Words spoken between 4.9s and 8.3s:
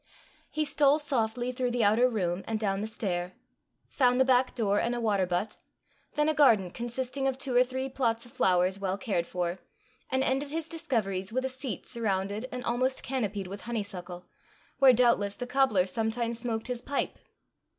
a water butt; then a garden consisting of two or three plots